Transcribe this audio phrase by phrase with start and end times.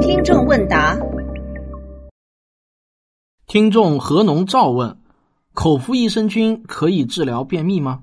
[0.00, 0.98] 听众问答：
[3.46, 4.98] 听众何农照问，
[5.54, 8.02] 口服益生菌可以治疗便秘吗？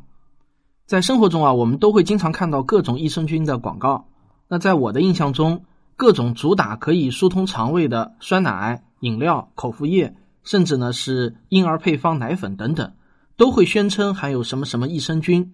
[0.85, 4.07] 在生活中啊，我们都会经常看到各种益生菌的广告。
[4.47, 12.93] 那在我的印象中，各种主打可以疏通肠胃的酸奶、饮料、口服液，甚至呢是婴儿配方奶粉等等，
[13.37, 15.53] 都会宣称含有什么什么益生菌。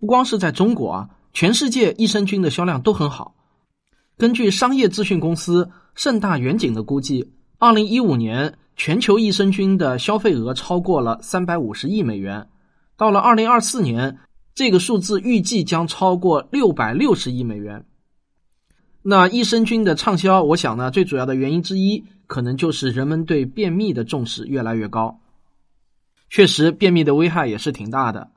[0.00, 3.34] 不光是在中国啊，全世界益生菌的销量都很好。
[4.18, 12.48] 根据商业资讯公司盛大远景的估计，二零一五年全球益生菌的消费额超过了三百五十亿美元，
[12.96, 14.18] 到了二零二四年，
[14.54, 17.84] 这个数字预计将超过六百六十亿美元。
[19.02, 25.18] 那益生菌的畅销，我想呢，最主要的原因之一，可能就是人们对便秘的重视越来越高。
[26.30, 28.30] 确实，便秘的危害也是挺大的。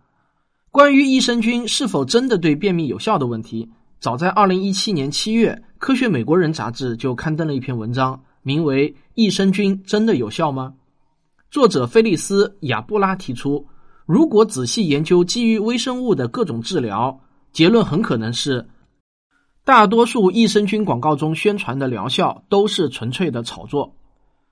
[0.75, 3.69] 关于益生菌是否真的对便秘有效的问题，
[4.01, 10.73] 早在二零一七年七月，《科学美国人》杂志就刊登了一篇文章，名为《益生菌真的有效吗》。
[11.49, 13.65] 作者菲利斯·亚布拉提出，
[14.05, 17.21] 如果仔细研究基于微生物的各种治疗，
[17.53, 18.67] 结论很可能是，
[19.63, 23.95] 大多数益生菌广告中宣传的疗效都是纯粹的炒作。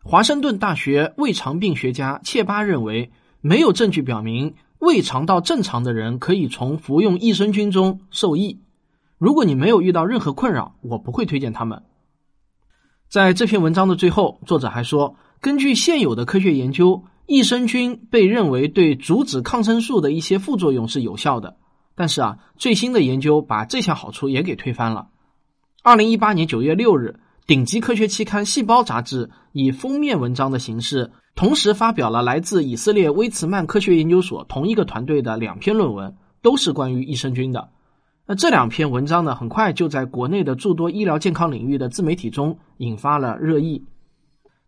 [0.01, 3.11] 华盛顿大学胃肠病学家切巴认为，
[3.41, 4.55] 没有证据表明。
[4.83, 8.59] 胃肠道正常的人可以从服用益生菌中受益。
[9.17, 11.83] 如果你没有遇到任何困扰，我不会推荐他们。
[13.09, 21.55] 在这篇文章的最后，作者还说，根据现有的科学研究，益生菌被认为对阻止抗生素的一些副作用是有效的。
[21.95, 25.07] 但是啊，最新的研究把这项好处也给推翻了。
[25.81, 31.13] 二零一八年九月六日，顶级科学期刊《细胞》杂志以封面文章的形式。
[31.35, 37.69] 同时发表了来自以色列威茨曼科学研究所同一个团队的两篇论文，都是关于益生菌的。
[38.25, 43.83] 那这两篇文章呢，很快就在国内的诸多医疗健康领域的自媒体中引发了热议。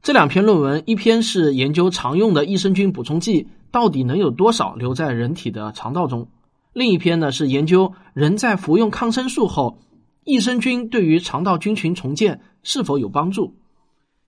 [0.01, 6.27] 这两篇论文，一篇是研究常用的益生菌补充剂到底能有多少留在人体的肠道中，
[6.73, 9.79] 另一篇呢是研究人在服用抗生素后，
[10.23, 13.55] 益生菌对于肠道菌群重建是否有帮助。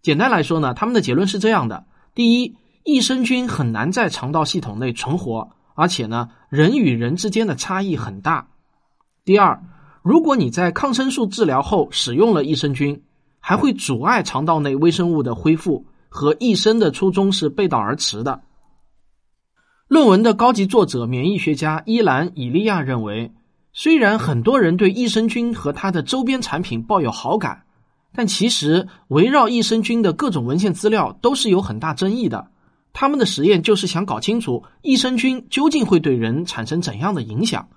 [0.02, 1.86] 简单来说呢，他们的结论是这样的。
[2.18, 8.48] 第一，益生菌很难在肠道系统内存活，而且呢，人与人之间的差异很大。
[9.24, 9.62] 第二，
[10.02, 13.04] 如果你在抗生素治疗后使用了益生菌，
[13.40, 18.42] 还会阻碍肠道内微生物的恢复，和益生的初衷是背道而驰的。
[19.88, 23.32] 论文的高级作者、免疫学家伊兰·以利亚认为，
[23.74, 27.66] 虽然很多人对益生菌和它的周边产品抱有好感。
[28.18, 32.50] 但其实，围绕益生菌的各种文献资料都是有很大争议的。
[32.92, 37.70] 他们的实验就是想搞清楚益生菌究竟会对人产生怎样的影响。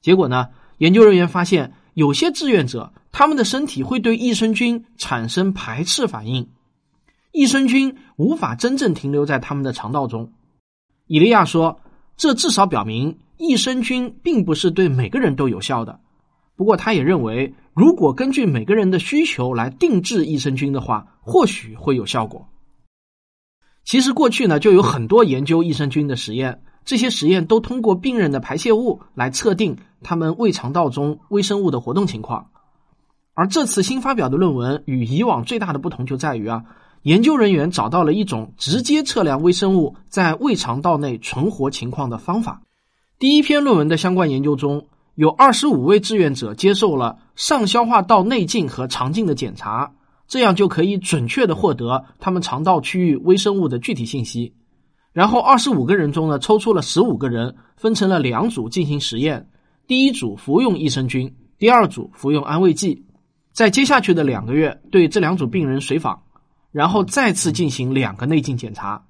[0.00, 6.48] 结果呢，研究人员发现，有些志愿者他们的身体会对益生菌产生排斥反应，
[7.32, 10.32] 益生菌无法真正停留在他们的肠道中。
[11.08, 11.80] 伊利亚说，
[12.16, 15.98] 这至少表明益生菌并不是对每个人都有效的。
[16.54, 17.52] 不过，他也认为。
[17.78, 22.48] 如果根据每个人的需求来定制益生菌的话，或许会有效果。
[23.84, 32.50] 其实过去呢就有很多研究益生菌的实验，这些实验都通过病人的排泄物来测定他们胃肠道中微生物的活动情况。
[33.34, 36.64] 而这次新发表的论文与以往最大的不同就在于啊，
[37.02, 42.60] 研究人员找到了一种直接测量微生物在胃肠道内存活情况的方法。
[43.20, 44.88] 第一篇论文的相关研究中。
[45.18, 49.92] 有二十五位志愿者接受了上消化道内镜和肠镜的检查，
[50.28, 54.54] 这样就可以准确的获得他们肠道区域微生物的具体信息。
[55.12, 59.48] 然后二十五个人中呢，抽出了十五个人，分成了两组进行实验。
[59.88, 63.04] 第一组服用益生菌，第二组服用安慰剂。
[63.52, 66.22] 在接下去的两个月，对这两组病人随访，
[66.70, 69.04] 然后再次进行两个内镜检查。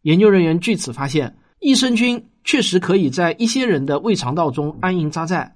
[0.00, 2.26] 研究人员据此发现，益生菌。
[2.44, 5.54] 确实可以在一些人的胃肠道中安营扎寨，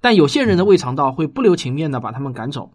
[0.00, 2.72] 但有些人的胃肠道会不留情面的把他们赶走。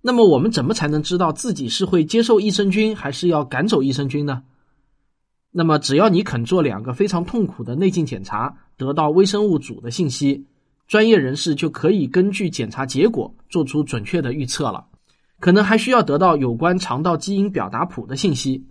[0.00, 4.42] 那么我们怎么才能知道自己是会接受益生菌，还是要赶走益生菌呢？
[5.52, 10.46] 那么只要你肯做两个非常痛苦的内镜检查，得到微生物组的信息，
[10.88, 14.86] 专业人士就可以根据检查结果做出准确的预测了。
[15.38, 18.64] 可能还需要得到有关肠道基因表达谱的信息。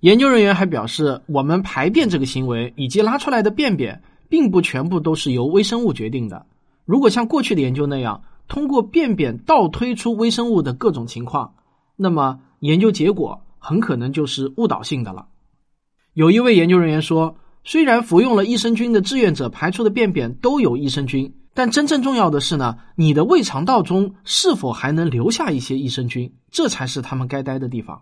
[0.00, 6.46] 研究人员还表示，我们排便这个行为以及拉出来的便便，并不全部都是由微生物决定的。
[6.84, 11.54] 如果像过去的研究那样，通过便便倒推出微生物的各种情况，
[11.96, 15.26] 那么研究结果很可能就是误导性的了。
[16.14, 28.00] 有一位研究人员说，虽然服用了益生菌的志愿者排出的便便都有益生菌，但真正重要的是呢，你的胃肠道中是否还能留下一些益生菌，这才是他们该待的地方。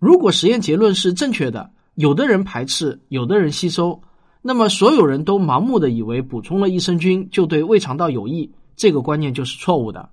[0.00, 4.00] 如果实验结论是正确的，有的人排斥，有的人吸收，
[4.40, 10.08] 那么所有人都盲目的以为补充了益生菌就对胃肠道有益，这个观念就是错误的。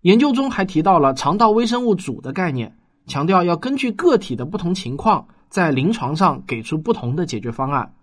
[0.00, 7.94] 研究中还提到了肠道微生物组的概念，强调要根据个体的不同情况，在临床上给出不同的解决方案。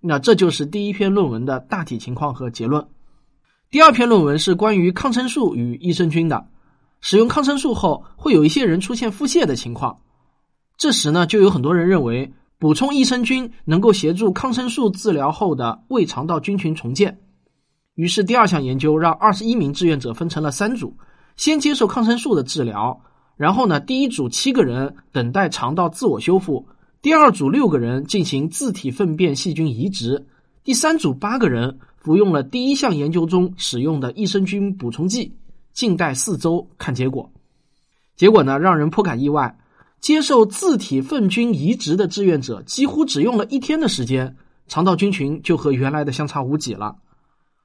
[0.00, 2.86] 那这就是第一篇论文的大体情况和结论。
[3.70, 6.46] 第二篇论文是关于抗生素与益生菌的。
[7.02, 9.98] 使用抗生素后，会有一些人出现腹泻的情况。
[10.76, 17.18] 这时呢，就有很多人认为补充益生菌能够协助抗生素治疗后的胃肠道菌群重建。
[17.94, 20.96] 于是，第二项研究让二十一名志愿者分成了三组，
[21.36, 23.00] 先接受抗生素的治疗，
[23.36, 26.66] 然后呢，第一组七个人等待肠道自我修复，
[27.00, 30.26] 第二组六个人进行自体粪便细菌移植，
[30.64, 31.78] 第三组八个人。
[32.04, 35.34] 服用了第一项研究中使用的益生菌补充剂，
[35.72, 37.32] 静待四周看结果。
[38.14, 39.56] 结果呢，让人颇感意外。
[40.04, 44.36] 接受自体粪菌移植的志愿者几乎只用了一天的时间，
[44.68, 46.96] 肠道菌群就和原来的相差无几了。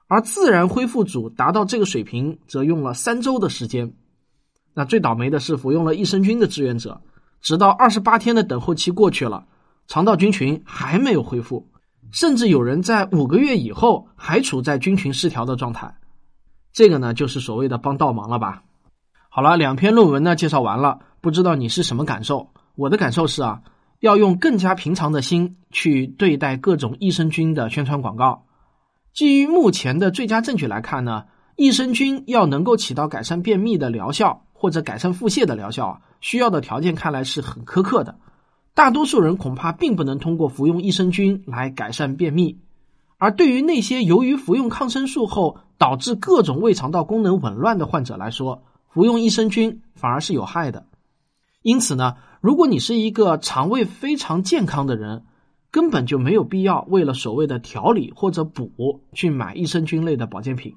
[0.07, 3.93] 而自然恢复组达到这个水平，则用了三周的时间。
[4.73, 7.01] 那最倒霉的是服用了益生菌的志愿者，
[7.41, 9.45] 直到二十八天的等候期过去了，
[9.87, 11.67] 肠道菌群还没有恢复。
[12.09, 15.93] 甚至有人在五个月以后还处在菌群失调的状态，
[16.71, 18.63] 这个呢就是所谓的帮倒忙了吧？
[19.31, 22.49] 好了，两篇论文呢介绍完了，不知道你是什么感受？
[22.75, 23.61] 我的感受是啊，
[23.99, 28.45] 要用更加平常的心去对待各种益生菌的宣传广告。
[29.13, 38.17] 基于目前的最佳证据来看呢，益生菌要能够起到改善便秘的疗效或者改善腹泻的疗效啊，需要的条件看来是很苛刻的。
[38.73, 42.57] 大多数人恐怕并不能通过服用益生菌来改善便秘，
[43.19, 50.85] 而对于那些由于服用抗生素后导致各种胃肠道功能紊乱的患者来说，服用益生菌反而是有害的。
[51.61, 55.23] 因此呢，如果你是一个肠胃非常健康的人，
[55.71, 60.75] 根本就没有必要为了所谓的调理或者补去买益生菌类的保健品。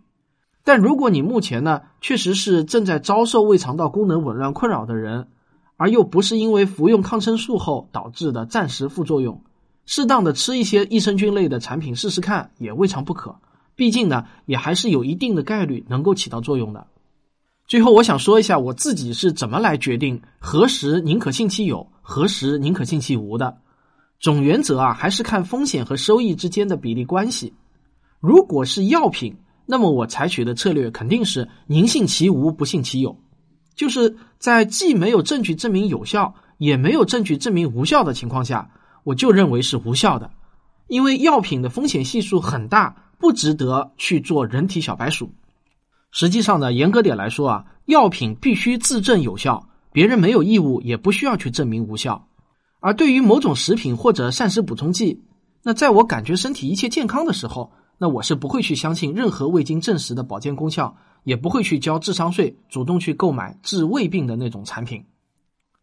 [0.64, 5.28] 但如果你目前呢确实是正在遭受胃肠道功能紊乱困扰的人，
[5.76, 9.42] 而又不是因为服用抗生素后导致的暂时副作用，
[9.86, 13.36] 适当的吃一些益生菌类的产品试试看也未尝不可。
[13.74, 16.86] 毕竟呢，也还是有一定的概率能够起到作用的。
[17.72, 23.56] 最后，我想说一下我自己是怎么来决定何时宁可信其有，何时宁可信其无的。
[24.20, 27.54] 总原则啊，还是看风险和收益之间的比例关系。
[28.20, 29.34] 如果是药品，
[29.64, 33.18] 那么我采取的策略肯定是宁信其无，不信其有。
[33.74, 38.70] 就是在既没有证据证明有效，也没有证据证明无效的情况下，
[39.02, 40.30] 我就认为是无效的，
[40.88, 45.32] 因为药品的风险系数很大，不值得去做人体小白鼠。
[46.12, 52.28] 实际上呢，严格点来说啊，药品必须自证有效，别人没有义务，也不需要去证明无效。
[52.78, 55.24] 而对于某种食品或者膳食补充剂，
[55.64, 60.96] 那在我感觉身体一切健康的时候，那我是不会去相信任何未经证实的保健功效。
[61.24, 65.04] 也不会去交智商税，主动去购买治胃病的那种产品。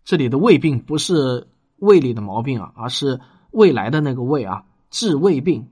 [0.03, 1.47] 这里的胃病不是
[1.77, 3.21] 胃里的毛病啊，而是
[3.51, 5.65] 未来的那个胃啊，治胃病。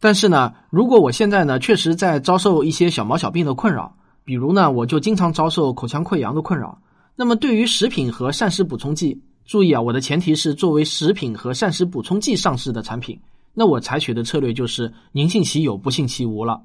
[0.00, 3.94] 但是呢，如果我现在呢确实在遭受一些小毛小病的困扰，
[4.24, 6.80] 比如呢，我就经常遭受口腔溃疡的困扰。
[7.16, 13.20] 那么对于食品和膳食补充剂，注意啊，我的前提是作为食品和膳食补充剂上市的产品，
[13.52, 16.62] 那我采取的策略就是宁信其有，不信其无了。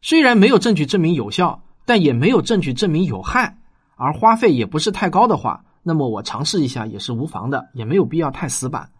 [0.00, 3.58] 虽然没有证据证明有效，但也没有证据证明有害，
[3.96, 8.90] 而花费也不是太高的话，那么我尝试一下也是无妨的，也没有必要太死板。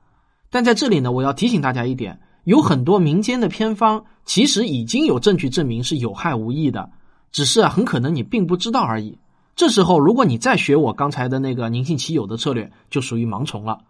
[0.50, 6.88] 但在这里呢，我要提醒大家一点：有很多民间的偏方其实已经有证据证明是有害无益的，
[7.32, 9.18] 只是很可能你并不知道而已。
[9.56, 13.80] 这时候，如果你再学我刚才的那个宁信其有的策略，就属于盲从了。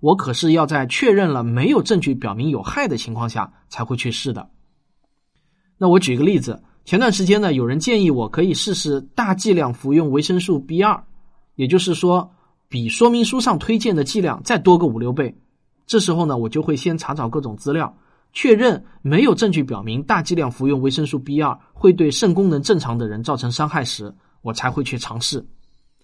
[0.00, 4.48] 我可是要在确认了没有证据表明有害的情况下才会去试的。
[5.76, 11.04] 那我举个例子，前段时间呢，有人建议我可以试试大剂量服用维生素 B 二，
[11.54, 12.32] 也就是说，
[12.70, 15.36] 比说明书上推荐的剂量再多个五六倍。
[15.86, 17.96] 这时候呢，我就会先查找各种资料，
[18.36, 25.42] 确认没有证据表明大剂量服用维生素 B 二会对肾功能正常的人造成伤害时，我才会去尝试。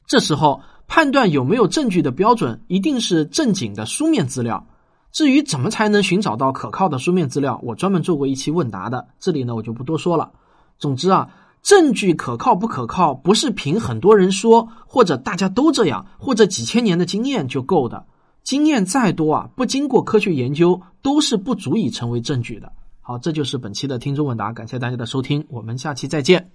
[0.06, 0.58] 这时候
[0.88, 4.66] 判断有没有证据的标准，一定是正经的书面资料。
[5.12, 10.32] 至于怎么才能寻找到可靠的书面资料，我专门做过一期问答的，这里呢我就不多说了。
[10.78, 11.28] 总之啊，
[11.62, 18.06] 证据可靠不可靠，不是凭很多人说，或者大家都这样，或者几千年的经验就够的。
[18.42, 22.72] 经验再多啊，不经过科学研究，都是不足以成为证据的。
[23.00, 26.50] 好，这就是本期的听众问答，感谢大家的收听，我们下期再见。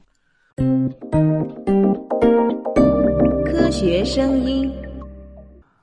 [3.45, 4.71] 科学声音。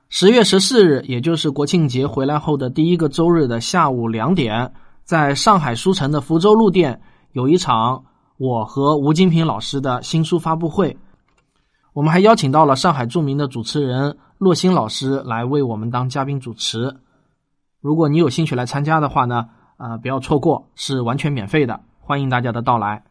[0.09, 4.71] 十月十四日，也就是国庆节回来后的第一个周日的下午两点，
[5.03, 7.01] 在上海书城的福州路店
[7.33, 8.03] 有一场
[8.37, 10.95] 我和吴金平老师的新书发布会。
[11.95, 16.93] 我们还邀请到了上海著名的主持人骆欣老师来为我们当嘉宾主持。
[17.79, 19.47] 如果你有兴趣来参加的话呢，
[19.77, 23.04] 呃，不要错过，是完全免费的，欢迎大家的到来。